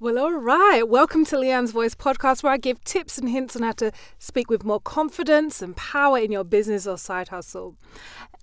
[0.00, 0.88] Well, all right.
[0.88, 3.90] Welcome to Leanne's Voice podcast, where I give tips and hints on how to
[4.20, 7.74] speak with more confidence and power in your business or side hustle.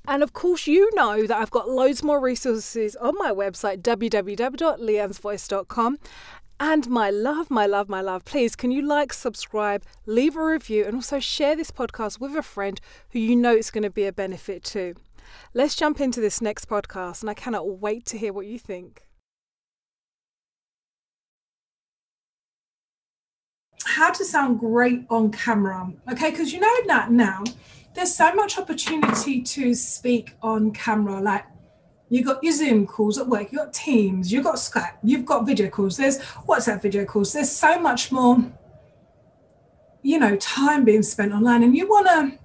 [0.05, 5.97] And of course, you know that I've got loads more resources on my website, www.leannesvoice.com.
[6.59, 10.83] And my love, my love, my love, please can you like, subscribe, leave a review,
[10.83, 12.81] and also share this podcast with a friend
[13.11, 14.93] who you know it's going to be a benefit to.
[15.53, 19.03] Let's jump into this next podcast, and I cannot wait to hear what you think.
[23.85, 25.91] How to sound great on camera.
[26.11, 27.43] Okay, because you know that now
[27.93, 31.21] there's so much opportunity to speak on camera.
[31.21, 31.45] Like
[32.09, 35.45] you got your Zoom calls at work, you got Teams, you got Skype, you've got
[35.45, 35.97] video calls.
[35.97, 37.33] There's WhatsApp video calls.
[37.33, 38.37] There's so much more,
[40.01, 42.44] you know, time being spent online, and you want to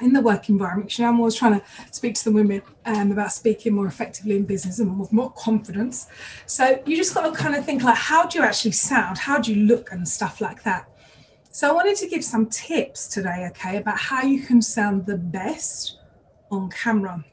[0.00, 0.98] in the work environment.
[0.98, 4.36] You know, I'm always trying to speak to the women um, about speaking more effectively
[4.36, 6.06] in business and with more confidence.
[6.46, 9.18] So you just got to kind of think like, how do you actually sound?
[9.18, 10.88] How do you look and stuff like that?
[11.50, 15.18] So I wanted to give some tips today, okay, about how you can sound the
[15.18, 15.98] best
[16.50, 17.24] on camera.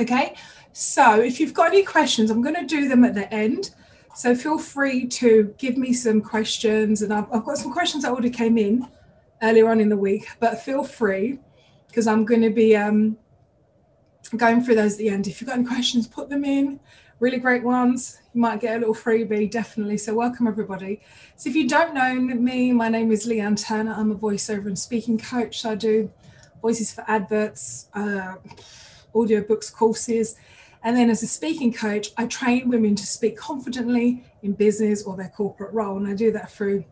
[0.00, 0.34] Okay,
[0.72, 3.74] so if you've got any questions, I'm going to do them at the end.
[4.14, 8.12] So feel free to give me some questions, and I've, I've got some questions that
[8.12, 8.88] already came in
[9.42, 11.38] earlier on in the week, but feel free
[11.88, 13.18] because I'm going to be um,
[14.36, 15.26] going through those at the end.
[15.26, 16.80] If you've got any questions, put them in.
[17.20, 18.18] Really great ones.
[18.32, 19.98] You might get a little freebie, definitely.
[19.98, 21.02] So, welcome everybody.
[21.36, 23.92] So, if you don't know me, my name is Leanne Turner.
[23.92, 25.64] I'm a voiceover and speaking coach.
[25.64, 26.10] I do
[26.60, 28.36] voices for adverts, uh,
[29.14, 30.34] audiobooks, courses.
[30.82, 35.16] And then, as a speaking coach, I train women to speak confidently in business or
[35.16, 35.98] their corporate role.
[35.98, 36.84] And I do that through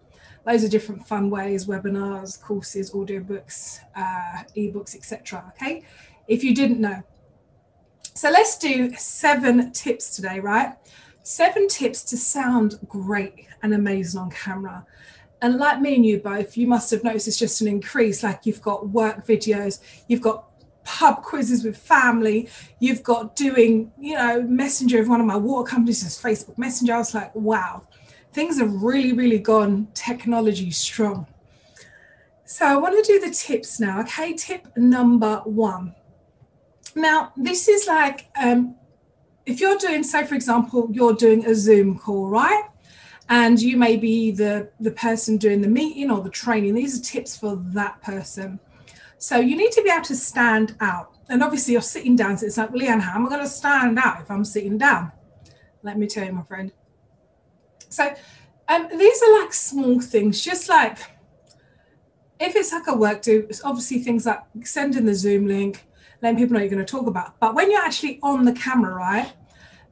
[0.47, 5.83] loads of different fun ways webinars courses audiobooks uh, ebooks etc okay?
[6.29, 7.03] If you didn't know.
[8.15, 10.75] So let's do seven tips today right?
[11.23, 14.87] Seven tips to sound great and amazing on camera.
[15.43, 18.45] And like me and you both you must have noticed it's just an increase like
[18.45, 20.47] you've got work videos you've got
[20.85, 22.49] pub quizzes with family
[22.79, 26.95] you've got doing you know messenger of one of my water companies is facebook messenger.
[26.95, 27.83] I was like wow
[28.33, 31.27] things have really, really gone technology strong.
[32.45, 34.01] So I want to do the tips now.
[34.01, 35.95] Okay, tip number one.
[36.97, 38.75] Now, this is like um,
[39.47, 42.65] if you're doing, say, for example, you're doing a Zoom call, right?
[43.29, 46.75] And you may be the, the person doing the meeting or the training.
[46.75, 48.59] These are tips for that person.
[49.19, 51.15] So you need to be able to stand out.
[51.29, 52.39] And obviously, you're sitting down.
[52.39, 55.13] So it's like, Leanne, how am I going to stand out if I'm sitting down?
[55.83, 56.73] Let me tell you, my friend,
[57.91, 58.15] so
[58.69, 60.99] um, these are like small things, just like
[62.39, 65.87] if it's like a work do, it's obviously things like sending the Zoom link,
[66.23, 67.39] letting people know you're going to talk about.
[67.39, 69.33] But when you're actually on the camera, right?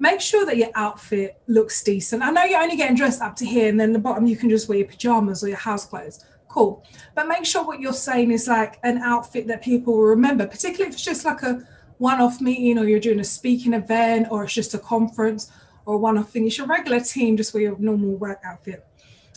[0.00, 2.22] Make sure that your outfit looks decent.
[2.22, 4.48] I know you're only getting dressed up to here, and then the bottom you can
[4.48, 6.24] just wear your pajamas or your house clothes.
[6.48, 6.84] Cool.
[7.16, 10.88] But make sure what you're saying is like an outfit that people will remember, particularly
[10.88, 11.66] if it's just like a
[11.98, 15.50] one off meeting or you're doing a speaking event or it's just a conference
[15.88, 16.46] or off thing.
[16.46, 18.86] It's your regular team, just wear your normal work outfit.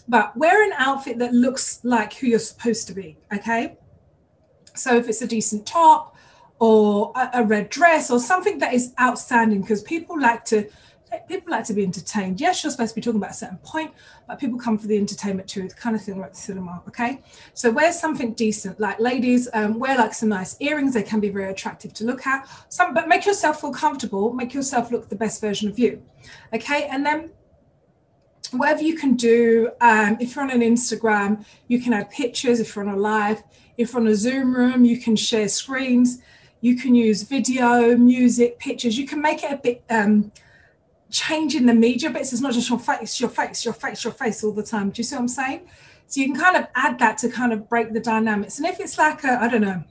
[0.07, 3.78] But wear an outfit that looks like who you're supposed to be, okay?
[4.75, 6.17] So if it's a decent top
[6.59, 10.69] or a, a red dress or something that is outstanding, because people like to
[11.27, 12.39] people like to be entertained.
[12.39, 13.94] Yes, you're supposed to be talking about a certain point,
[14.27, 16.81] but people come for the entertainment too, the kind of thing like the cinema.
[16.88, 17.22] Okay,
[17.53, 18.79] so wear something decent.
[18.79, 20.94] Like ladies, um, wear like some nice earrings.
[20.94, 22.47] They can be very attractive to look at.
[22.69, 24.33] Some, but make yourself feel comfortable.
[24.33, 26.01] Make yourself look the best version of you.
[26.53, 27.31] Okay, and then
[28.51, 29.72] whatever you can do.
[29.81, 32.59] Um, if you're on an Instagram, you can add pictures.
[32.59, 33.43] If you're on a live,
[33.78, 36.19] if you're on a Zoom room, you can share screens.
[36.61, 38.97] You can use video, music, pictures.
[38.97, 39.83] You can make it a bit.
[39.89, 40.31] Um,
[41.11, 42.33] changing the media bits.
[42.33, 44.89] It's not just your face, your face, your face, your face all the time.
[44.89, 45.69] Do you see what I'm saying?
[46.07, 48.57] So you can kind of add that to kind of break the dynamics.
[48.57, 49.83] And if it's like a, I don't know,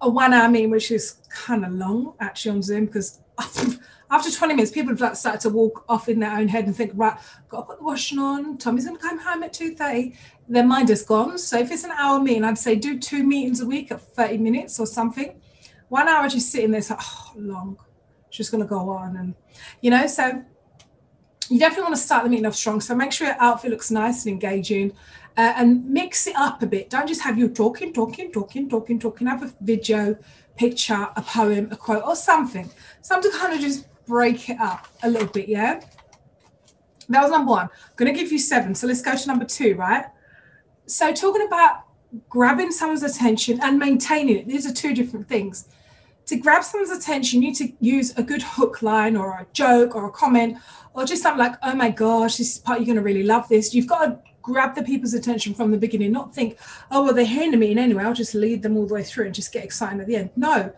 [0.00, 3.20] a one hour meeting, which is kind of long actually on Zoom, because
[4.10, 6.76] after 20 minutes, people have like started to walk off in their own head and
[6.76, 7.16] think, right,
[7.48, 8.58] got to put the washing on.
[8.58, 10.16] Tommy's going to come home at 2.30.
[10.48, 11.38] Their mind is gone.
[11.38, 14.38] So if it's an hour meeting, I'd say do two meetings a week at 30
[14.38, 15.40] minutes or something.
[15.88, 17.78] One hour just sitting there, it's like, oh, long
[18.38, 19.34] just going to go on and
[19.82, 20.42] you know so
[21.52, 22.80] you definitely want to start the meeting off strong.
[22.80, 24.92] So make sure your outfit looks nice and engaging
[25.36, 26.88] uh, and mix it up a bit.
[26.88, 29.26] Don't just have you talking talking talking talking talking.
[29.26, 30.16] Have a video
[30.56, 32.70] picture a poem a quote or something.
[33.02, 35.80] Something to kind of just break it up a little bit yeah?
[37.08, 37.66] That was number one.
[37.66, 40.06] I'm going to give you seven so let's go to number two right?
[40.86, 41.84] So talking about
[42.28, 44.48] grabbing someone's attention and maintaining it.
[44.48, 45.68] These are two different things
[46.26, 49.94] to grab someone's attention, you need to use a good hook line or a joke
[49.94, 50.58] or a comment
[50.94, 53.74] or just something like, oh my gosh, this part you're going to really love this.
[53.74, 56.58] You've got to grab the people's attention from the beginning, not think,
[56.90, 58.04] oh, well, they're hearing the meeting anyway.
[58.04, 60.30] I'll just lead them all the way through and just get excited at the end.
[60.36, 60.72] No,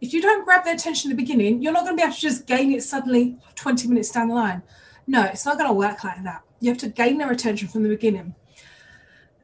[0.00, 2.14] if you don't grab their attention at the beginning, you're not going to be able
[2.14, 4.62] to just gain it suddenly 20 minutes down the line.
[5.06, 6.42] No, it's not going to work like that.
[6.60, 8.34] You have to gain their attention from the beginning.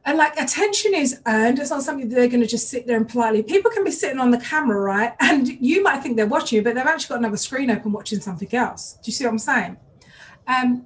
[0.07, 1.59] And like attention is earned.
[1.59, 3.43] It's not something that they're going to just sit there and politely.
[3.43, 5.13] People can be sitting on the camera, right?
[5.19, 8.21] And you might think they're watching you, but they've actually got another screen open watching
[8.21, 8.93] something else.
[8.93, 9.77] Do you see what I'm saying?
[10.47, 10.85] Um,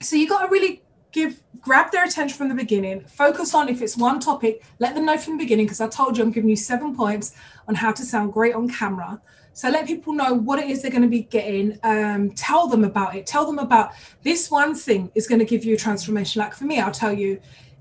[0.00, 0.82] so you got to really
[1.12, 5.06] give grab their attention from the beginning focus on if it's one topic let them
[5.06, 7.34] know from the beginning because i told you i'm giving you seven points
[7.66, 9.20] on how to sound great on camera
[9.54, 12.84] so let people know what it is they're going to be getting um, tell them
[12.84, 16.40] about it tell them about this one thing is going to give you a transformation
[16.40, 17.40] like for me i'll tell you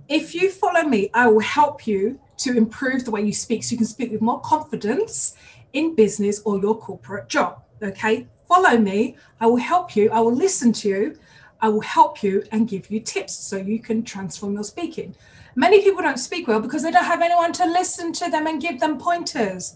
[0.09, 3.71] if you follow me i will help you to improve the way you speak so
[3.71, 5.35] you can speak with more confidence
[5.73, 10.35] in business or your corporate job okay follow me i will help you i will
[10.35, 11.17] listen to you
[11.61, 15.15] I will help you and give you tips so you can transform your speaking.
[15.55, 18.61] Many people don't speak well because they don't have anyone to listen to them and
[18.61, 19.75] give them pointers.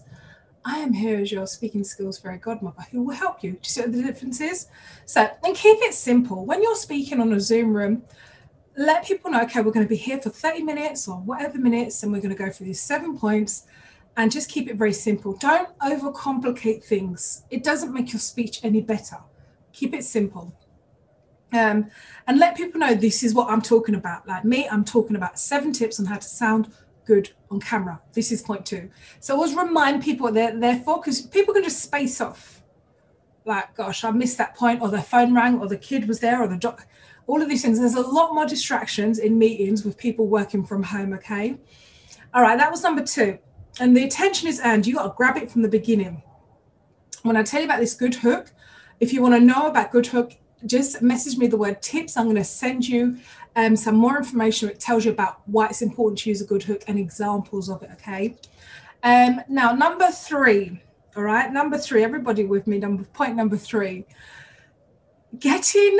[0.64, 3.52] I am here as your speaking skills fairy godmother who will help you.
[3.52, 4.68] Do you see what the difference is?
[5.06, 6.46] So, and keep it simple.
[6.46, 8.04] When you're speaking on a Zoom room,
[8.76, 12.02] let people know, okay, we're going to be here for 30 minutes or whatever minutes,
[12.02, 13.66] and we're going to go through these seven points
[14.16, 15.34] and just keep it very simple.
[15.34, 17.44] Don't overcomplicate things.
[17.50, 19.18] It doesn't make your speech any better.
[19.72, 20.54] Keep it simple
[21.52, 21.90] um,
[22.26, 24.26] and let people know this is what I'm talking about.
[24.26, 26.72] Like me, I'm talking about seven tips on how to sound
[27.04, 28.00] good on camera.
[28.12, 28.90] This is point two.
[29.20, 32.62] So always remind people what they're there for because people can just space off.
[33.44, 36.40] Like, gosh, I missed that point, or their phone rang, or the kid was there,
[36.40, 36.86] or the doc.
[37.26, 37.78] All of these things.
[37.78, 41.12] There's a lot more distractions in meetings with people working from home.
[41.14, 41.58] Okay.
[42.34, 43.38] All right, that was number two.
[43.80, 44.86] And the attention is earned.
[44.86, 46.22] You got to grab it from the beginning.
[47.22, 48.52] When I tell you about this good hook,
[49.00, 50.32] if you want to know about good hook,
[50.66, 52.16] just message me the word tips.
[52.16, 53.18] I'm going to send you
[53.56, 56.62] um, some more information that tells you about why it's important to use a good
[56.62, 57.90] hook and examples of it.
[57.94, 58.36] Okay.
[59.02, 60.80] Um, now, number three.
[61.16, 61.52] All right.
[61.52, 62.02] Number three.
[62.02, 62.78] Everybody with me.
[62.78, 64.06] Number point number three.
[65.38, 65.98] Getting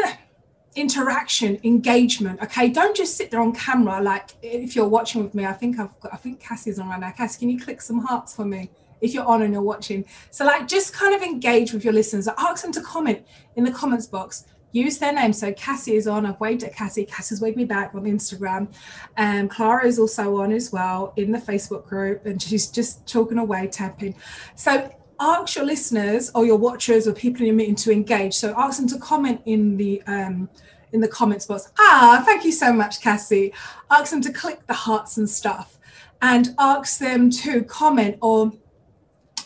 [0.74, 2.42] interaction, engagement.
[2.42, 2.68] Okay.
[2.68, 4.00] Don't just sit there on camera.
[4.00, 6.14] Like if you're watching with me, I think I've got.
[6.14, 7.10] I think Cassie's on right now.
[7.10, 8.70] Cassie, can you click some hearts for me?
[9.00, 10.04] if you're on and you're watching.
[10.30, 12.28] So, like, just kind of engage with your listeners.
[12.38, 13.26] Ask them to comment
[13.56, 15.32] in the comments box use their name.
[15.32, 16.26] So Cassie is on.
[16.26, 17.04] I've waved at Cassie.
[17.04, 18.74] Cassie's waved me back on Instagram.
[19.16, 23.06] And um, Clara is also on as well in the Facebook group, and she's just
[23.06, 24.14] talking away, tapping.
[24.54, 24.90] So
[25.22, 28.34] ask your listeners or your watchers or people in your meeting to engage.
[28.34, 30.48] So ask them to comment in the um,
[30.92, 31.70] in the comments box.
[31.78, 33.52] Ah, thank you so much, Cassie.
[33.90, 35.78] Ask them to click the hearts and stuff,
[36.20, 38.52] and ask them to comment or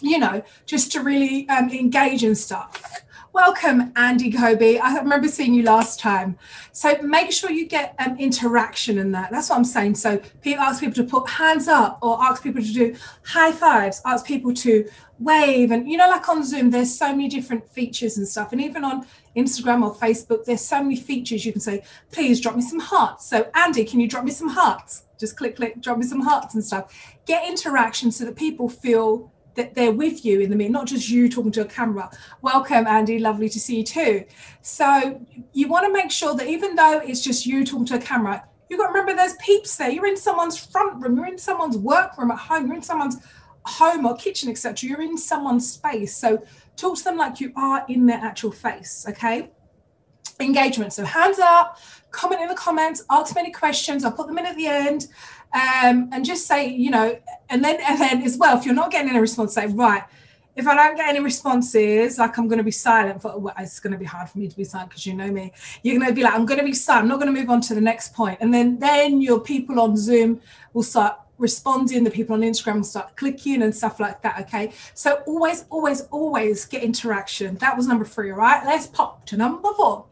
[0.00, 3.04] you know just to really um, engage and stuff
[3.36, 4.78] Welcome, Andy Kobe.
[4.78, 6.38] I remember seeing you last time.
[6.72, 9.30] So make sure you get um, interaction in that.
[9.30, 9.96] That's what I'm saying.
[9.96, 12.96] So people ask people to put hands up or ask people to do
[13.26, 14.88] high fives, ask people to
[15.18, 15.70] wave.
[15.70, 18.52] And you know, like on Zoom, there's so many different features and stuff.
[18.52, 19.06] And even on
[19.36, 23.26] Instagram or Facebook, there's so many features you can say, please drop me some hearts.
[23.26, 25.02] So Andy, can you drop me some hearts?
[25.18, 26.90] Just click, click, drop me some hearts and stuff.
[27.26, 31.08] Get interaction so that people feel that they're with you in the meeting, not just
[31.08, 32.10] you talking to a camera.
[32.42, 33.18] Welcome, Andy.
[33.18, 34.24] Lovely to see you too.
[34.62, 35.20] So
[35.52, 38.44] you want to make sure that even though it's just you talking to a camera,
[38.68, 39.90] you've got to remember there's peeps there.
[39.90, 43.16] You're in someone's front room, you're in someone's workroom at home, you're in someone's
[43.64, 44.88] home or kitchen, etc.
[44.88, 46.16] You're in someone's space.
[46.16, 46.44] So
[46.76, 49.06] talk to them like you are in their actual face.
[49.08, 49.50] Okay.
[50.38, 50.92] Engagement.
[50.92, 51.78] So hands up,
[52.10, 54.04] comment in the comments, ask me any questions.
[54.04, 55.08] I'll put them in at the end
[55.54, 58.90] um, and just say, you know, and then and then as well, if you're not
[58.90, 60.02] getting any response, say, right,
[60.56, 63.78] if I don't get any responses, like I'm going to be silent for well, it's
[63.78, 65.52] going to be hard for me to be silent because you know me.
[65.82, 67.04] You're going to be like, I'm going to be silent.
[67.04, 68.38] I'm not going to move on to the next point.
[68.40, 70.40] And then then your people on Zoom
[70.72, 72.04] will start responding.
[72.04, 74.40] The people on Instagram will start clicking and stuff like that.
[74.40, 74.72] Okay.
[74.94, 77.56] So always, always, always get interaction.
[77.56, 78.30] That was number three.
[78.30, 78.64] All right.
[78.64, 80.06] Let's pop to number four.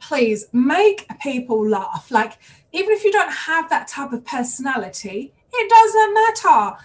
[0.00, 2.10] Please make people laugh.
[2.10, 2.38] Like
[2.72, 6.76] even if you don't have that type of personality, it doesn't matter.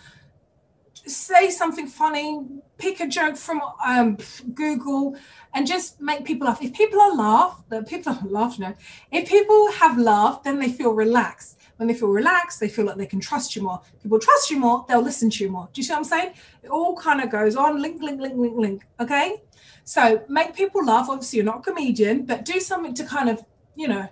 [1.06, 2.42] Say something funny,
[2.78, 4.18] pick a joke from um,
[4.54, 5.18] Google,
[5.54, 6.62] and just make people laugh.
[6.62, 8.74] If people are laugh, the people are laugh, no.
[9.12, 11.60] If people have laughed, then they feel relaxed.
[11.78, 13.82] When they feel relaxed, they feel like they can trust you more.
[14.02, 15.70] People trust you more, they'll listen to you more.
[15.74, 16.34] Do you see what I'm saying?
[16.64, 18.88] It all kind of goes on, link, link, link, link, link.
[19.00, 19.42] Okay.
[19.84, 21.08] So make people laugh.
[21.10, 23.44] Obviously, you're not a comedian, but do something to kind of,
[23.76, 24.08] you know,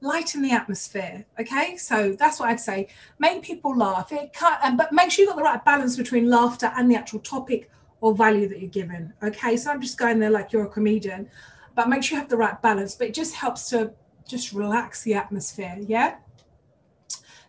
[0.00, 1.24] lighten the atmosphere.
[1.38, 2.88] Okay, so that's what I'd say.
[3.18, 4.12] Make people laugh.
[4.12, 7.20] It can't, but make sure you've got the right balance between laughter and the actual
[7.20, 7.70] topic
[8.02, 9.14] or value that you're given.
[9.22, 11.30] Okay, so I'm just going there like you're a comedian.
[11.74, 12.94] but make sure you have the right balance.
[12.94, 13.92] But it just helps to
[14.28, 15.78] just relax the atmosphere.
[15.80, 16.16] Yeah.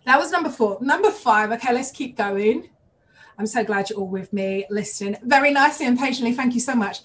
[0.06, 0.78] That was number four.
[0.80, 1.52] Number five.
[1.52, 2.70] Okay, let's keep going.
[3.38, 6.34] I'm so glad you're all with me, listening very nicely and patiently.
[6.34, 7.00] Thank you so much.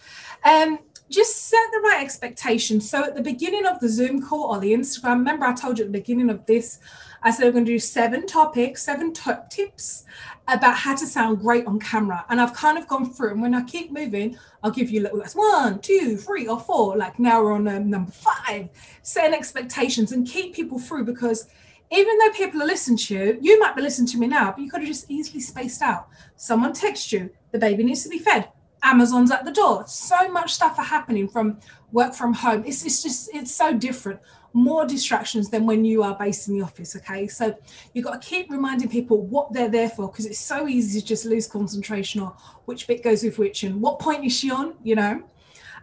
[0.44, 0.78] Um,
[1.10, 2.88] just set the right expectations.
[2.88, 5.86] So at the beginning of the Zoom call or the Instagram, remember I told you
[5.86, 6.80] at the beginning of this,
[7.22, 10.04] I said we're going to do seven topics, seven tips
[10.48, 12.24] about how to sound great on camera.
[12.28, 15.18] And I've kind of gone through, and when I keep moving, I'll give you little
[15.18, 16.96] that's one, two, three, or four.
[16.96, 18.68] Like now we're on um, number five,
[19.02, 21.46] setting expectations and keep people through because
[21.90, 24.60] even though people are listening to you, you might be listening to me now, but
[24.60, 26.08] you could have just easily spaced out.
[26.36, 28.48] Someone texts you, the baby needs to be fed.
[28.82, 29.84] Amazon's at the door.
[29.86, 31.58] So much stuff are happening from
[31.92, 32.62] work from home.
[32.66, 34.20] It's, it's just, it's so different.
[34.52, 36.96] More distractions than when you are based in the office.
[36.96, 37.28] Okay.
[37.28, 37.56] So
[37.92, 41.06] you've got to keep reminding people what they're there for because it's so easy to
[41.06, 44.74] just lose concentration or which bit goes with which and what point is she on,
[44.82, 45.22] you know?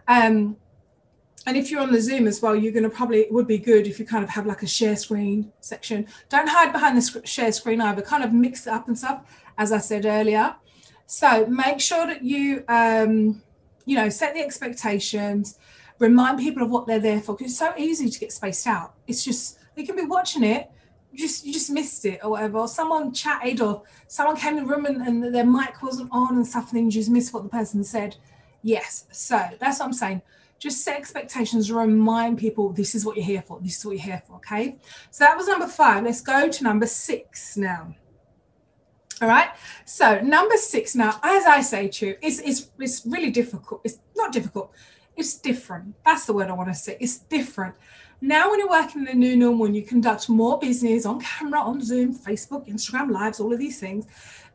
[0.08, 0.56] Um,
[1.46, 3.58] and if you're on the Zoom as well, you're going to probably, it would be
[3.58, 6.08] good if you kind of have like a share screen section.
[6.28, 9.22] Don't hide behind the share screen either, kind of mix it up and stuff,
[9.56, 10.56] as I said earlier.
[11.06, 13.42] So make sure that you, um,
[13.84, 15.56] you know, set the expectations,
[15.98, 18.94] remind people of what they're there for, because it's so easy to get spaced out.
[19.06, 20.70] It's just, they can be watching it,
[21.14, 24.68] just you just missed it or whatever, or someone chatted or someone came in the
[24.68, 27.42] room and, and their mic wasn't on and stuff, and then you just missed what
[27.42, 28.16] the person said.
[28.62, 30.22] Yes, so that's what I'm saying
[30.58, 33.60] just set expectations, remind people this is what you're here for.
[33.60, 34.36] This is what you're here for.
[34.36, 34.76] Okay.
[35.10, 36.04] So that was number five.
[36.04, 37.94] Let's go to number six now.
[39.20, 39.48] All right.
[39.84, 43.82] So number six now, as I say to you, it's, it's, it's really difficult.
[43.84, 44.72] It's not difficult.
[45.16, 45.94] It's different.
[46.04, 46.96] That's the word I want to say.
[47.00, 47.74] It's different.
[48.20, 51.60] Now, when you're working in the new normal and you conduct more business on camera,
[51.60, 54.06] on Zoom, Facebook, Instagram Lives, all of these things,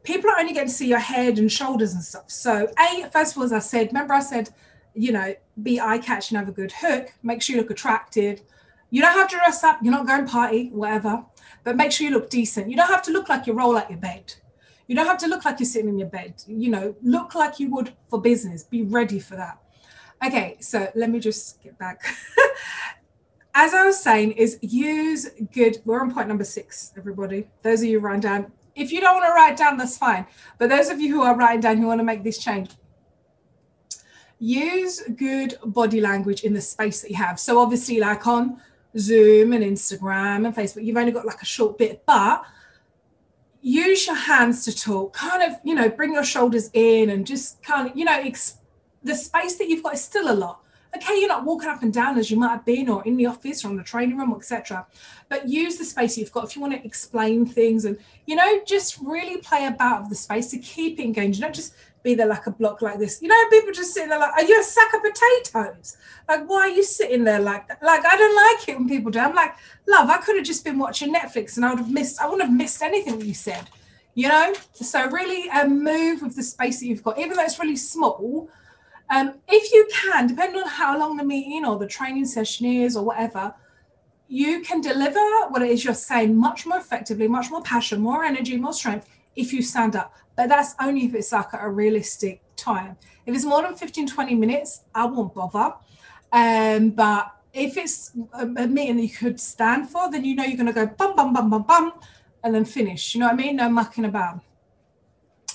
[0.03, 2.29] people are only getting to see your head and shoulders and stuff.
[2.29, 4.49] So, A, first of all, as I said, remember I said
[4.93, 8.41] you know, be eye catching, have a good hook, make sure you look attractive.
[8.89, 11.23] You don't have to dress up, you're not going party, whatever,
[11.63, 12.69] but make sure you look decent.
[12.69, 14.33] You don't have to look like you roll out your bed.
[14.87, 16.43] You don't have to look like you're sitting in your bed.
[16.47, 18.63] You know, look like you would for business.
[18.63, 19.57] Be ready for that.
[20.23, 22.03] Okay, so let me just get back.
[23.55, 25.81] As I was saying, is use good.
[25.83, 27.47] We're on point number six, everybody.
[27.63, 28.51] Those of you writing down.
[28.75, 30.25] If you don't want to write down, that's fine.
[30.57, 32.69] But those of you who are writing down who want to make this change,
[34.39, 37.39] use good body language in the space that you have.
[37.39, 38.61] So obviously, like on
[38.97, 42.43] Zoom and Instagram and Facebook, you've only got like a short bit, but
[43.61, 45.13] use your hands to talk.
[45.13, 48.57] Kind of, you know, bring your shoulders in and just kind of, you know, ex-
[49.03, 50.59] the space that you've got is still a lot.
[50.95, 53.25] Okay, you're not walking up and down as you might have been, or in the
[53.25, 54.85] office, or in the training room, etc.
[55.29, 58.61] But use the space you've got if you want to explain things, and you know,
[58.65, 61.39] just really play about of the space to keep it engaged.
[61.39, 63.21] Don't just be there like a block like this.
[63.21, 65.97] You know, people just sitting there like, are you a sack of potatoes?
[66.27, 67.81] Like, why are you sitting there like that?
[67.81, 69.19] Like, I don't like it when people do.
[69.19, 69.53] I'm like,
[69.87, 72.43] love, I could have just been watching Netflix and I would have missed, I wouldn't
[72.49, 73.69] have missed anything you said.
[74.13, 74.53] You know?
[74.73, 78.49] So really um, move with the space that you've got, even though it's really small.
[79.11, 82.95] Um, if you can, depending on how long the meeting or the training session is
[82.95, 83.53] or whatever,
[84.27, 88.23] you can deliver what it is you're saying much more effectively, much more passion, more
[88.23, 92.41] energy, more strength if you stand up but that's only if it's like a realistic
[92.55, 92.97] time.
[93.25, 95.75] If it's more than 15, 20 minutes, I won't bother.
[96.31, 100.57] Um, but if it's a, meeting that you could stand for, then you know you're
[100.57, 101.93] going to go bum, bum, bum, bum, bum,
[102.43, 103.13] and then finish.
[103.13, 103.57] You know what I mean?
[103.57, 104.39] No mucking about.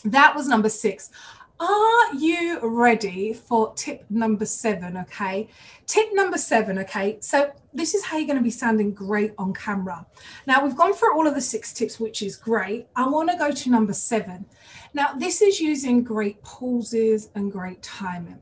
[0.04, 1.10] That was number six.
[1.58, 4.96] Are you ready for tip number seven?
[4.98, 5.48] Okay.
[5.86, 6.78] Tip number seven.
[6.80, 7.16] Okay.
[7.20, 10.06] So, this is how you're going to be sounding great on camera.
[10.46, 12.88] Now, we've gone through all of the six tips, which is great.
[12.94, 14.44] I want to go to number seven.
[14.92, 18.40] Now, this is using great pauses and great timing.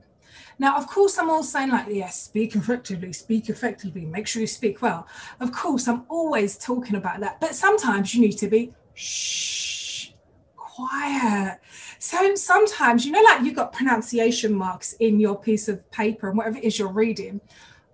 [0.58, 4.46] Now, of course, I'm all saying like, yes, speak effectively, speak effectively, make sure you
[4.46, 5.06] speak well.
[5.40, 10.10] Of course, I'm always talking about that, but sometimes you need to be shh,
[10.56, 11.58] quiet.
[12.04, 16.36] So sometimes, you know, like you've got pronunciation marks in your piece of paper and
[16.36, 17.40] whatever it is you're reading,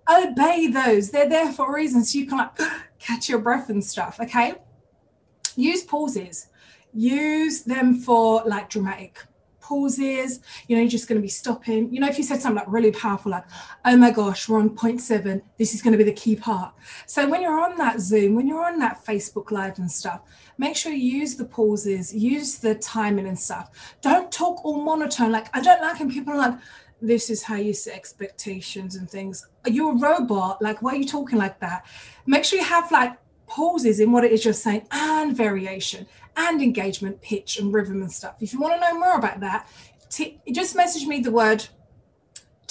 [0.09, 1.11] obey those.
[1.11, 2.03] They're there for a reason.
[2.03, 2.59] So you can like
[2.99, 4.19] catch your breath and stuff.
[4.19, 4.55] Okay.
[5.55, 6.47] Use pauses
[6.93, 9.23] use them for like dramatic
[9.71, 10.41] pauses.
[10.67, 11.93] You know, you're just going to be stopping.
[11.93, 13.45] You know, if you said something like really powerful, like,
[13.85, 16.73] oh my gosh, we're on point seven, this is going to be the key part.
[17.05, 20.21] So when you're on that Zoom, when you're on that Facebook Live and stuff,
[20.57, 23.95] make sure you use the pauses, use the timing and stuff.
[24.01, 25.31] Don't talk all monotone.
[25.31, 26.59] Like, I don't like when people are like,
[27.01, 29.47] this is how you set expectations and things.
[29.65, 30.61] Are you a robot?
[30.61, 31.85] Like, why are you talking like that?
[32.25, 36.61] Make sure you have like pauses in what it is you're saying and variation and
[36.61, 38.35] engagement, pitch, and rhythm and stuff.
[38.39, 39.67] If you want to know more about that,
[40.09, 41.67] t- just message me the word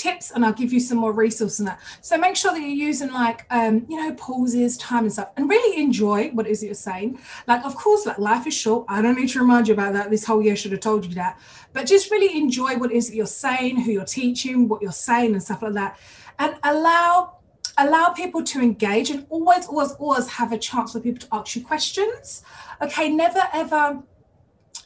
[0.00, 1.80] tips and I'll give you some more resources on that.
[2.00, 5.48] So make sure that you're using like um, you know, pauses, time and stuff, and
[5.48, 7.18] really enjoy what it is that you're saying.
[7.46, 8.86] Like, of course, like life is short.
[8.88, 10.10] I don't need to remind you about that.
[10.10, 11.38] This whole year should have told you that.
[11.72, 14.92] But just really enjoy what it is that you're saying, who you're teaching, what you're
[14.92, 15.98] saying, and stuff like that.
[16.38, 17.39] And allow
[17.80, 21.56] allow people to engage and always, always, always have a chance for people to ask
[21.56, 22.42] you questions.
[22.82, 24.02] Okay, never ever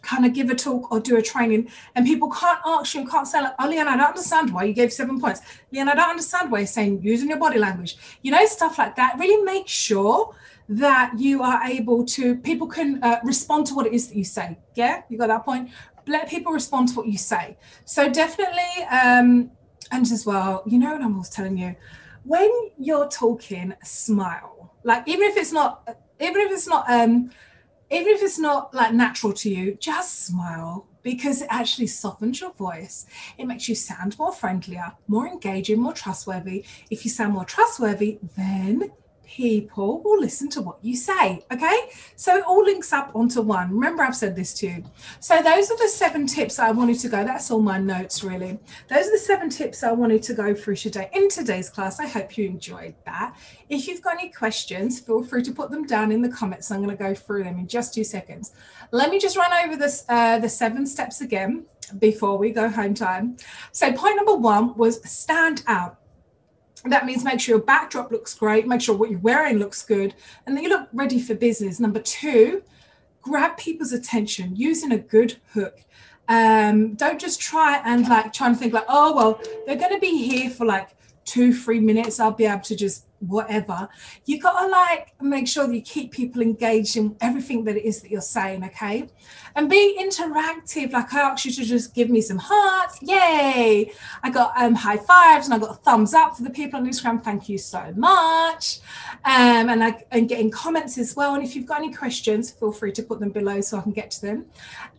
[0.02, 3.10] kind of give a talk or do a training and people can't ask you and
[3.10, 5.40] can't say like oh Leanne I don't understand why you gave seven points.
[5.72, 7.96] Leanne I don't understand why you're saying using your body language.
[8.22, 9.18] You know stuff like that.
[9.18, 10.34] Really make sure
[10.68, 14.24] that you are able to people can uh, respond to what it is that you
[14.24, 14.58] say.
[14.74, 15.02] Yeah?
[15.08, 15.70] You got that point?
[16.06, 17.56] Let people respond to what you say.
[17.84, 19.50] So definitely um
[19.90, 21.74] and as well you know what I'm always telling you
[22.24, 25.88] when you're talking smile like even if it's not
[26.20, 27.30] even if it's not um
[27.90, 32.52] even if it's not like natural to you, just smile because it actually softens your
[32.52, 33.06] voice.
[33.36, 36.64] It makes you sound more friendlier, more engaging, more trustworthy.
[36.90, 38.90] If you sound more trustworthy, then
[39.26, 41.44] people will listen to what you say.
[41.52, 41.90] Okay.
[42.16, 43.70] So it all links up onto one.
[43.70, 44.84] Remember, I've said this to you.
[45.20, 47.24] So those are the seven tips I wanted to go.
[47.24, 48.58] That's all my notes, really.
[48.88, 52.00] Those are the seven tips I wanted to go through today in today's class.
[52.00, 53.36] I hope you enjoyed that.
[53.68, 56.70] If you've got any questions, feel free to put them down in the comments.
[56.70, 58.52] I'm going to go through them in just two seconds.
[58.90, 61.66] Let me just run over this uh, the seven steps again
[61.98, 63.36] before we go home time.
[63.72, 65.98] So point number one was stand out
[66.92, 70.14] that means make sure your backdrop looks great, make sure what you're wearing looks good,
[70.46, 71.80] and then you look ready for business.
[71.80, 72.62] Number two,
[73.22, 75.80] grab people's attention using a good hook.
[76.28, 80.00] Um, don't just try and like try and think like, oh well, they're going to
[80.00, 80.90] be here for like
[81.24, 82.20] two, three minutes.
[82.20, 83.88] I'll be able to just whatever.
[84.24, 87.84] You got to like make sure that you keep people engaged in everything that it
[87.84, 89.08] is that you're saying, okay?
[89.56, 90.92] And be interactive.
[90.92, 92.98] Like I asked you to just give me some hearts.
[93.02, 93.92] Yay!
[94.22, 97.22] I got um, high fives and I got thumbs up for the people on Instagram.
[97.22, 98.80] Thank you so much.
[99.24, 101.34] Um, and I and getting comments as well.
[101.34, 103.92] And if you've got any questions, feel free to put them below so I can
[103.92, 104.46] get to them.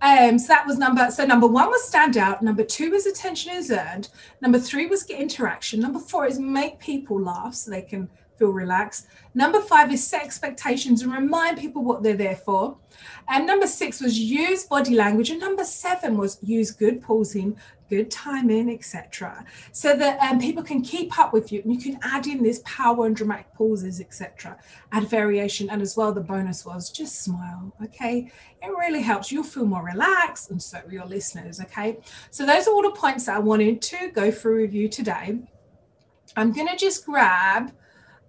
[0.02, 1.12] Um, so that was number.
[1.12, 2.42] So number one was stand out.
[2.42, 4.10] Number two was attention is earned.
[4.42, 5.80] Number three was get interaction.
[5.80, 9.08] Number four is make people laugh so they can feel relaxed.
[9.34, 12.78] Number five is set expectations and remind people what they're there for.
[13.28, 15.30] And number six was use body language.
[15.30, 17.58] And number seven was use good pausing,
[17.90, 19.46] good timing, etc.
[19.72, 22.62] So that um, people can keep up with you and you can add in this
[22.66, 24.58] power and dramatic pauses, etc.
[24.92, 25.70] Add variation.
[25.70, 27.74] And as well, the bonus was just smile.
[27.84, 28.32] Okay.
[28.62, 29.32] It really helps.
[29.32, 31.60] You'll feel more relaxed and so will your listeners.
[31.62, 32.00] Okay.
[32.32, 35.40] So those are all the points that I wanted to go through with you today.
[36.36, 37.72] I'm going to just grab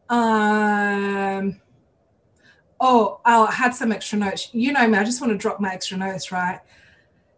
[0.08, 1.60] um,
[2.80, 4.50] oh, I had some extra notes.
[4.52, 6.60] You know me, I just want to drop my extra notes, right?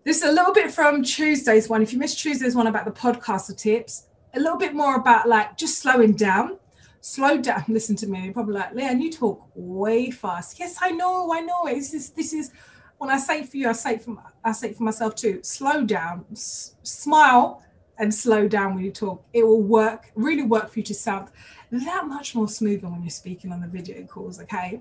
[0.04, 1.82] This is a little bit from Tuesday's one.
[1.82, 5.56] If you missed Tuesday's one about the podcaster tips, a little bit more about like
[5.56, 6.58] just slowing down.
[7.00, 7.64] Slow down.
[7.68, 8.24] Listen to me.
[8.24, 10.58] You're probably like, Leanne, you talk way fast.
[10.58, 11.66] Yes, I know, I know.
[11.66, 12.52] This is this is
[12.98, 15.40] when I say for you, I say for I say for myself too.
[15.42, 17.62] Slow down, S- smile,
[17.98, 19.24] and slow down when you talk.
[19.32, 21.28] It will work, really work for you to sound
[21.70, 24.80] that much more smoother when you're speaking on the video calls, okay?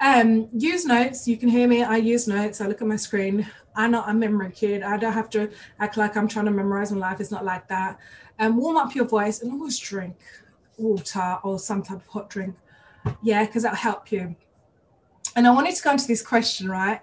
[0.00, 1.26] Um, use notes.
[1.26, 1.82] You can hear me.
[1.82, 2.60] I use notes.
[2.60, 3.48] I look at my screen.
[3.74, 4.82] I'm not a memory kid.
[4.82, 7.20] I don't have to act like I'm trying to memorize my life.
[7.20, 7.98] It's not like that.
[8.38, 10.16] Um, warm up your voice and always drink
[10.76, 12.56] water or some type of hot drink.
[13.22, 14.36] Yeah, because that'll help you.
[15.34, 17.00] And I wanted to go into this question, right?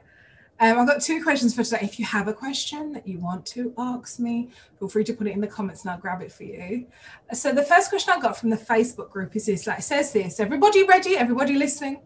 [0.63, 1.79] Um, I've got two questions for today.
[1.81, 4.49] If you have a question that you want to ask me,
[4.79, 6.87] feel free to put it in the comments and I'll grab it for you.
[7.33, 10.13] So the first question I got from the Facebook group is this, like it says
[10.13, 11.17] this, everybody ready?
[11.17, 12.01] Everybody listening?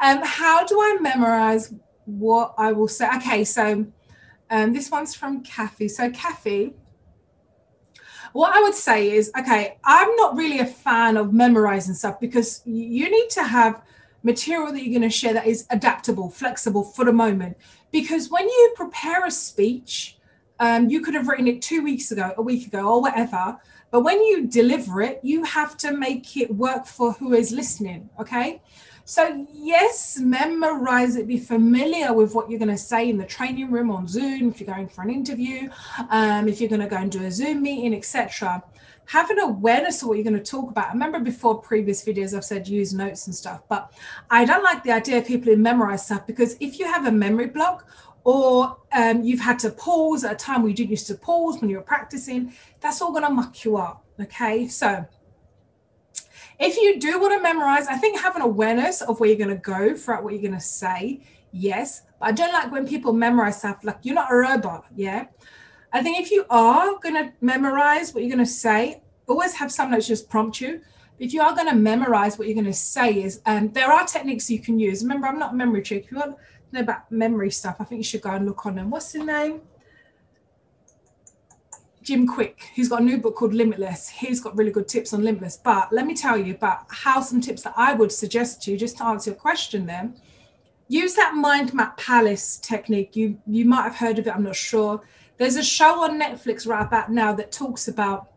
[0.00, 1.74] Um, how do I memorize
[2.06, 3.08] what I will say?
[3.18, 3.86] Okay, so
[4.50, 5.86] um, this one's from Kathy.
[5.86, 6.74] So Kathy,
[8.32, 12.62] what I would say is, okay, I'm not really a fan of memorizing stuff because
[12.64, 13.80] you need to have
[14.26, 17.56] material that you're going to share that is adaptable, flexible for the moment.
[17.92, 20.18] Because when you prepare a speech,
[20.58, 23.56] um, you could have written it two weeks ago, a week ago, or whatever.
[23.90, 28.10] But when you deliver it, you have to make it work for who is listening.
[28.20, 28.60] Okay.
[29.08, 33.70] So, yes, memorize it, be familiar with what you're going to say in the training
[33.70, 35.70] room on Zoom, if you're going for an interview,
[36.10, 38.64] um, if you're going to go and do a Zoom meeting, etc
[39.06, 40.88] have an awareness of what you're going to talk about.
[40.88, 43.92] I remember before previous videos I've said use notes and stuff, but
[44.30, 47.12] I don't like the idea of people who memorize stuff because if you have a
[47.12, 47.88] memory block
[48.24, 51.60] or um, you've had to pause at a time where you didn't used to pause
[51.60, 54.04] when you were practicing, that's all going to muck you up.
[54.20, 55.06] Okay, so
[56.58, 59.50] if you do want to memorize, I think have an awareness of where you're going
[59.50, 61.20] to go throughout what you're going to say.
[61.52, 64.86] Yes, but I don't like when people memorize stuff like you're not a robot.
[64.96, 65.26] Yeah,
[65.92, 69.72] I think if you are going to memorize what you're going to say, always have
[69.72, 70.80] some notes just prompt you.
[71.18, 74.04] If you are going to memorize what you're going to say is, um, there are
[74.06, 75.02] techniques you can use.
[75.02, 76.04] Remember, I'm not a memory trick.
[76.04, 78.66] If you want to know about memory stuff, I think you should go and look
[78.66, 78.90] on them.
[78.90, 79.62] What's the name?
[82.06, 82.60] Jim Kwik.
[82.72, 84.08] He's got a new book called Limitless.
[84.08, 85.56] He's got really good tips on Limitless.
[85.56, 88.76] But let me tell you about how some tips that I would suggest to you,
[88.76, 90.14] just to answer your question then.
[90.86, 93.16] Use that mind map palace technique.
[93.16, 95.02] You you might have heard of it, I'm not sure.
[95.38, 98.28] There's a show on Netflix right about now that talks about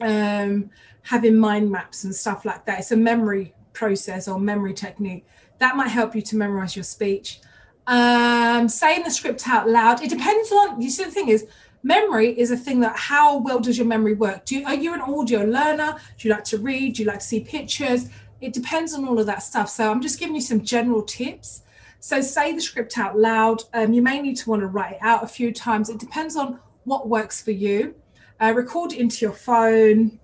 [0.00, 0.70] um,
[1.02, 2.80] having mind maps and stuff like that.
[2.80, 5.24] It's a memory process or memory technique
[5.58, 7.40] that might help you to memorize your speech.
[7.86, 10.02] Um, saying the script out loud.
[10.02, 10.80] It depends on.
[10.80, 11.46] You see, the thing is,
[11.82, 14.44] memory is a thing that how well does your memory work?
[14.44, 15.96] Do you, are you an audio learner?
[16.18, 16.96] Do you like to read?
[16.96, 18.08] Do you like to see pictures?
[18.40, 19.70] It depends on all of that stuff.
[19.70, 21.62] So I'm just giving you some general tips.
[22.06, 23.64] So say the script out loud.
[23.74, 25.90] Um, you may need to want to write it out a few times.
[25.90, 27.96] It depends on what works for you.
[28.40, 30.20] Uh, record it into your phone.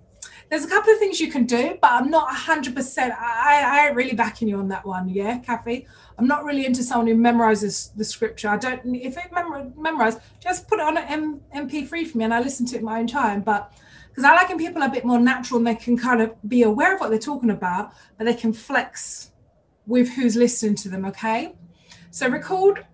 [0.49, 3.11] There's a couple of things you can do, but I'm not 100%.
[3.19, 5.09] I, I ain't really backing you on that one.
[5.09, 5.85] Yeah, Kathy?
[6.17, 8.47] I'm not really into someone who memorizes the scripture.
[8.47, 12.23] I don't, if it memor, memorize, just put it on an M, MP3 for me
[12.23, 13.41] and I listen to it my own time.
[13.41, 13.73] But
[14.07, 16.33] because I like when people are a bit more natural and they can kind of
[16.47, 19.31] be aware of what they're talking about, but they can flex
[19.85, 21.03] with who's listening to them.
[21.03, 21.55] Okay.
[22.13, 22.85] So record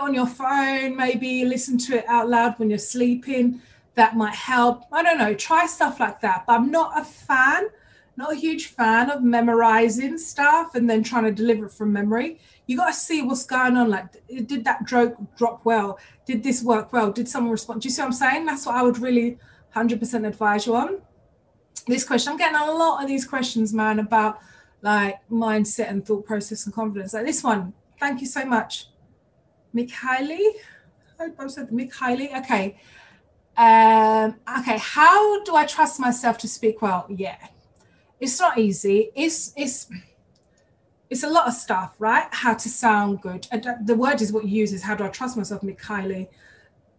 [0.00, 3.60] on your phone, maybe listen to it out loud when you're sleeping.
[3.96, 4.84] That might help.
[4.92, 5.34] I don't know.
[5.34, 6.44] Try stuff like that.
[6.46, 7.68] But I'm not a fan
[8.16, 12.38] not a huge fan of memorizing stuff and then trying to deliver it from memory.
[12.66, 13.90] You got to see what's going on.
[13.90, 14.06] Like,
[14.46, 15.98] did that joke drop well?
[16.24, 17.12] Did this work well?
[17.12, 17.82] Did someone respond?
[17.82, 18.46] Do you see what I'm saying?
[18.46, 19.38] That's what I would really
[19.74, 21.02] 100% advise you on.
[21.86, 24.40] This question, I'm getting a lot of these questions, man, about
[24.80, 27.12] like mindset and thought process and confidence.
[27.12, 28.88] Like this one, thank you so much.
[29.74, 30.40] Mikhaili,
[31.18, 32.38] I hope I said Mikhaili.
[32.40, 32.78] Okay.
[33.56, 37.06] Um, okay, how do I trust myself to speak well?
[37.08, 37.38] Yeah,
[38.20, 39.10] it's not easy.
[39.14, 39.88] It's it's
[41.08, 42.26] it's a lot of stuff, right?
[42.30, 43.46] How to sound good.
[43.50, 46.28] And the word is what you use is how do I trust myself, Mikhaili?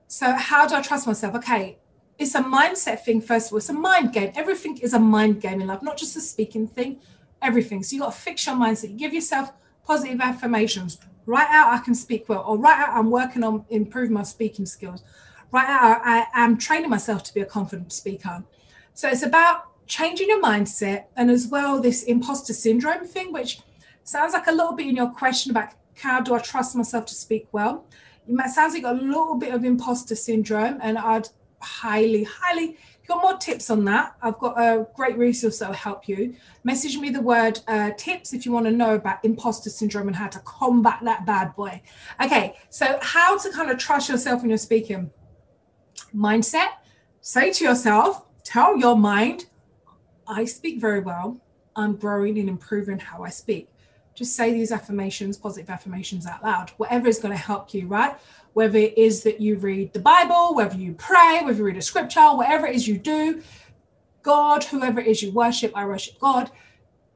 [0.07, 1.35] So how do I trust myself?
[1.35, 1.77] Okay,
[2.17, 3.57] it's a mindset thing, first of all.
[3.57, 4.31] It's a mind game.
[4.35, 6.99] Everything is a mind game in life, not just a speaking thing,
[7.41, 7.83] everything.
[7.83, 8.89] So you got to fix your mindset.
[8.89, 9.51] You give yourself
[9.87, 10.99] positive affirmations.
[11.25, 14.65] Write out, I can speak well, or write out, I'm working on improving my speaking
[14.65, 15.03] skills.
[15.51, 18.43] Write out, I am training myself to be a confident speaker.
[18.93, 23.61] So it's about changing your mindset and as well this imposter syndrome thing which
[24.03, 27.15] sounds like a little bit in your question about how do i trust myself to
[27.15, 27.85] speak well
[28.27, 31.29] it sounds like a little bit of imposter syndrome and i'd
[31.61, 36.07] highly highly got more tips on that i've got a great resource that will help
[36.07, 40.07] you message me the word uh, tips if you want to know about imposter syndrome
[40.07, 41.81] and how to combat that bad boy
[42.21, 45.09] okay so how to kind of trust yourself when you're speaking
[46.15, 46.69] mindset
[47.21, 49.45] say to yourself tell your mind
[50.27, 51.39] I speak very well.
[51.75, 53.69] I'm growing and improving how I speak.
[54.13, 58.15] Just say these affirmations, positive affirmations out loud, whatever is going to help you, right?
[58.57, 61.81] Whether it is that you read the Bible, whether you pray, whether you read a
[61.83, 63.43] scripture, whatever it is you do,
[64.23, 66.49] God, whoever it is you worship, I worship God,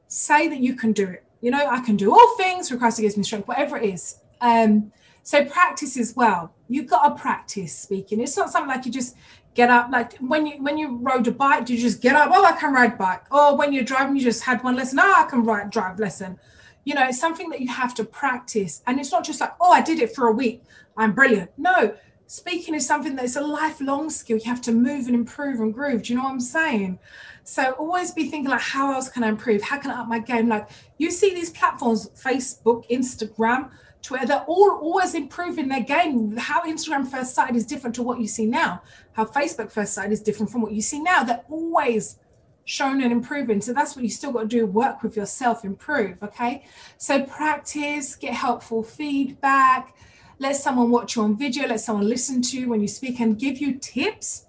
[0.06, 1.24] say that you can do it.
[1.40, 4.20] You know, I can do all things Christ who gives me strength, whatever it is.
[4.40, 4.92] Um,
[5.24, 6.54] so practice as well.
[6.68, 8.20] You've got to practice speaking.
[8.20, 9.16] It's not something like you just
[9.54, 12.30] get up like when you when you rode a bike do you just get up
[12.32, 15.14] oh i can ride bike or when you're driving you just had one lesson oh
[15.14, 16.38] i can ride drive lesson
[16.84, 19.70] you know it's something that you have to practice and it's not just like oh
[19.70, 20.62] i did it for a week
[20.96, 21.94] i'm brilliant no
[22.26, 26.02] speaking is something that's a lifelong skill you have to move and improve and groove
[26.02, 26.98] do you know what i'm saying
[27.44, 30.18] so always be thinking like how else can i improve how can i up my
[30.18, 33.70] game like you see these platforms facebook instagram
[34.02, 36.36] Twitter, they're all always improving their game.
[36.36, 38.82] How Instagram first started is different to what you see now.
[39.12, 41.22] How Facebook first started is different from what you see now.
[41.22, 42.18] They're always
[42.64, 43.60] showing and improving.
[43.60, 46.20] So that's what you still got to do work with yourself, improve.
[46.22, 46.64] Okay.
[46.98, 49.94] So practice, get helpful feedback,
[50.42, 53.38] let someone watch you on video, let someone listen to you when you speak and
[53.38, 54.46] give you tips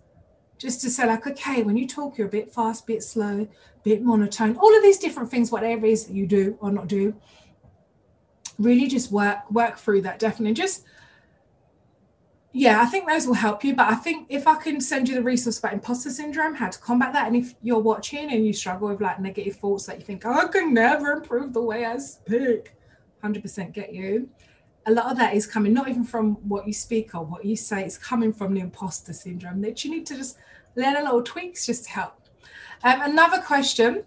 [0.58, 3.48] just to say, like, okay, when you talk, you're a bit fast, bit slow,
[3.84, 6.88] bit monotone, all of these different things, whatever it is that you do or not
[6.88, 7.14] do
[8.60, 10.54] really just work work through that definitely.
[10.54, 10.84] Just
[12.56, 13.76] yeah i think those will help you.
[13.76, 16.80] But i think if i can send you the resource about imposter syndrome how to
[16.80, 20.06] combat that and if you're watching and you struggle with like negative thoughts that you
[20.06, 22.74] think oh, i can never improve the way i speak
[23.24, 24.30] 100% get you
[24.86, 27.56] a lot of that is coming not even from what you speak or what you
[27.56, 30.38] say it's coming from the imposter syndrome that you need to just
[30.76, 32.14] learn a little tweaks just to help
[32.84, 34.04] um, another question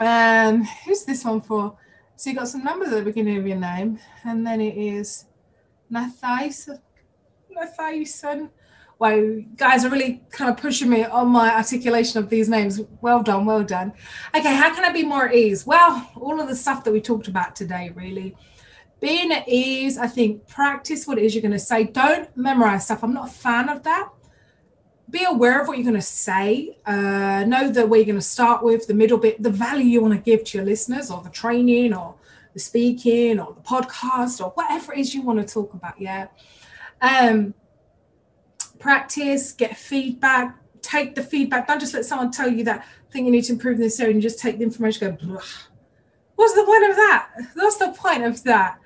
[0.00, 1.76] um who's this one for
[2.18, 5.26] so you got some numbers at the beginning of your name, and then it is
[5.92, 6.80] Nathaisen.
[7.54, 8.48] Nathaisen.
[8.98, 12.80] Wow, guys are really kind of pushing me on my articulation of these names.
[13.02, 13.92] Well done, well done.
[14.34, 15.66] Okay, how can I be more at ease?
[15.66, 18.34] Well, all of the stuff that we talked about today, really.
[19.00, 21.84] Being at ease, I think practice what it is you're going to say.
[21.84, 23.04] Don't memorize stuff.
[23.04, 24.08] I'm not a fan of that.
[25.08, 26.78] Be aware of what you're going to say.
[26.86, 30.00] Uh, know the where you're going to start with, the middle bit, the value you
[30.00, 32.14] want to give to your listeners, or the training, or
[32.54, 36.00] the speaking, or the podcast, or whatever it is you want to talk about.
[36.00, 36.28] Yeah.
[37.00, 37.54] Um,
[38.78, 41.68] practice, get feedback, take the feedback.
[41.68, 44.14] Don't just let someone tell you that thing you need to improve in this area
[44.14, 45.40] and just take the information go,
[46.36, 47.28] what's the point of that?
[47.54, 48.78] What's the point of that?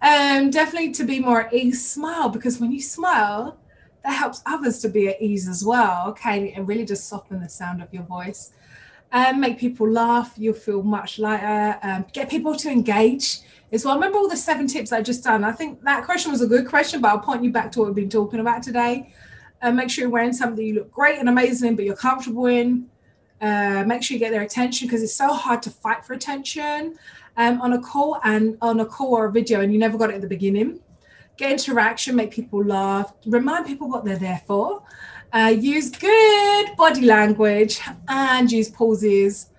[0.00, 3.58] Um, definitely to be more at ease, smile because when you smile,
[4.04, 6.08] that helps others to be at ease as well.
[6.08, 8.52] Okay, and really just soften the sound of your voice.
[9.10, 11.78] Um, make people laugh, you'll feel much lighter.
[11.82, 13.40] Um, get people to engage
[13.72, 13.94] as well.
[13.94, 15.44] Remember all the seven tips I just done.
[15.44, 17.86] I think that question was a good question, but I'll point you back to what
[17.86, 19.12] we've been talking about today.
[19.62, 22.46] Uh, make sure you're wearing something you look great and amazing in, but you're comfortable
[22.46, 22.86] in.
[23.40, 26.98] Uh, make sure you get their attention because it's so hard to fight for attention
[27.38, 30.10] um, on a call and on a call or a video, and you never got
[30.10, 30.80] it at the beginning.
[31.38, 34.82] Get interaction, make people laugh, remind people what they're there for.
[35.32, 39.50] Uh, use good body language and use pauses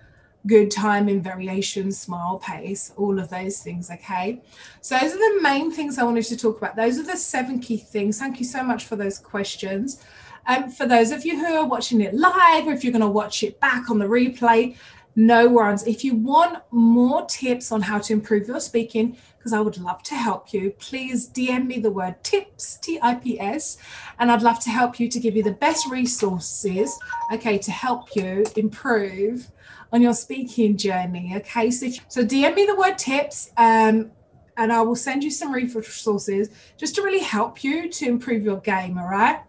[0.46, 3.90] good timing, variation, smile, pace, all of those things.
[3.90, 4.40] Okay.
[4.80, 6.76] So, those are the main things I wanted to talk about.
[6.76, 8.18] Those are the seven key things.
[8.18, 10.02] Thank you so much for those questions.
[10.46, 13.08] Um, for those of you who are watching it live, or if you're going to
[13.08, 14.76] watch it back on the replay,
[15.16, 15.86] no worries.
[15.86, 20.02] If you want more tips on how to improve your speaking, because I would love
[20.04, 23.78] to help you, please DM me the word tips, T I P S,
[24.18, 26.98] and I'd love to help you to give you the best resources,
[27.32, 29.50] okay, to help you improve
[29.92, 31.32] on your speaking journey.
[31.36, 34.10] Okay, so, so DM me the word tips um,
[34.56, 38.60] and I will send you some resources just to really help you to improve your
[38.60, 38.98] game.
[38.98, 39.40] All right.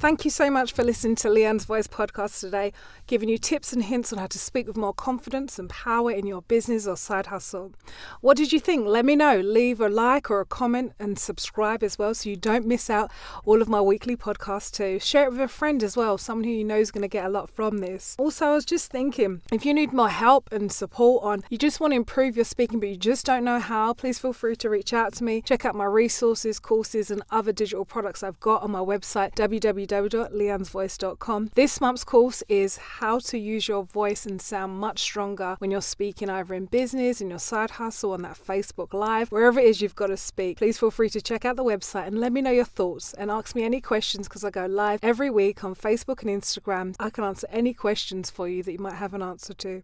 [0.00, 2.72] Thank you so much for listening to Leanne's Voice podcast today,
[3.08, 6.24] giving you tips and hints on how to speak with more confidence and power in
[6.24, 7.72] your business or side hustle.
[8.20, 8.86] What did you think?
[8.86, 9.40] Let me know.
[9.40, 13.10] Leave a like or a comment and subscribe as well so you don't miss out
[13.44, 15.00] all of my weekly podcasts too.
[15.00, 17.24] Share it with a friend as well, someone who you know is going to get
[17.24, 18.14] a lot from this.
[18.20, 21.80] Also, I was just thinking if you need more help and support on, you just
[21.80, 24.70] want to improve your speaking but you just don't know how, please feel free to
[24.70, 25.42] reach out to me.
[25.42, 29.87] Check out my resources, courses, and other digital products I've got on my website www
[29.88, 31.50] www.leannesvoice.com.
[31.54, 35.80] This month's course is how to use your voice and sound much stronger when you're
[35.80, 39.80] speaking either in business, in your side hustle, on that Facebook Live, wherever it is
[39.80, 40.58] you've got to speak.
[40.58, 43.30] Please feel free to check out the website and let me know your thoughts and
[43.30, 46.94] ask me any questions because I go live every week on Facebook and Instagram.
[47.00, 49.82] I can answer any questions for you that you might have an answer to.